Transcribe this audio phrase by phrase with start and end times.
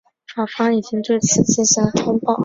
[0.33, 2.35] 法方已经对此进行了通报。